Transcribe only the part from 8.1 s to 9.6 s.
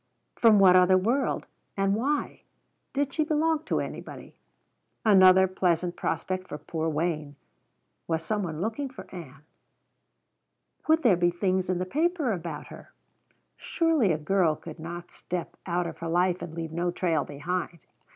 some one looking for Ann?